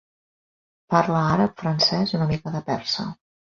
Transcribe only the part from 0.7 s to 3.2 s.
Parla àrab, francès i una mica de persa.